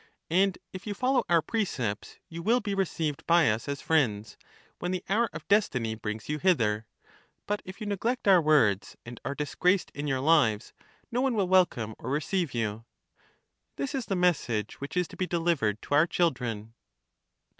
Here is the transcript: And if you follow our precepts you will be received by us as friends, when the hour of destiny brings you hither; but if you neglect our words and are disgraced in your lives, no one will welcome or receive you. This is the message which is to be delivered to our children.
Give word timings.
And 0.31 0.57
if 0.73 0.87
you 0.87 0.95
follow 0.95 1.23
our 1.29 1.43
precepts 1.43 2.17
you 2.27 2.41
will 2.41 2.59
be 2.59 2.73
received 2.73 3.23
by 3.27 3.51
us 3.51 3.67
as 3.69 3.81
friends, 3.83 4.35
when 4.79 4.89
the 4.89 5.03
hour 5.09 5.29
of 5.31 5.47
destiny 5.47 5.93
brings 5.93 6.27
you 6.27 6.39
hither; 6.39 6.87
but 7.45 7.61
if 7.65 7.79
you 7.79 7.85
neglect 7.85 8.27
our 8.27 8.41
words 8.41 8.97
and 9.05 9.21
are 9.23 9.35
disgraced 9.35 9.91
in 9.93 10.07
your 10.07 10.19
lives, 10.19 10.73
no 11.11 11.21
one 11.21 11.35
will 11.35 11.47
welcome 11.47 11.93
or 11.99 12.09
receive 12.09 12.55
you. 12.55 12.83
This 13.75 13.93
is 13.93 14.07
the 14.07 14.15
message 14.15 14.81
which 14.81 14.97
is 14.97 15.07
to 15.09 15.17
be 15.17 15.27
delivered 15.27 15.83
to 15.83 15.93
our 15.93 16.07
children. 16.07 16.73